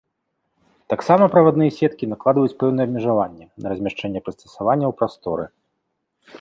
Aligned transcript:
Таксама 0.93 1.23
правадныя 1.35 1.71
сеткі 1.79 2.09
накладваюць 2.15 2.57
пэўныя 2.65 2.85
абмежаванні 2.91 3.45
на 3.65 3.77
размяшчэнне 3.77 4.19
прыстасаванняў 4.29 4.89
у 4.95 5.01
прасторы. 5.03 5.45